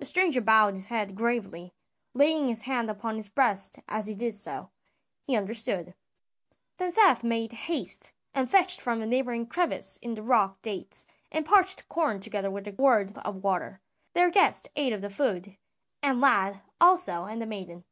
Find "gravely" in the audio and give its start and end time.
1.14-1.72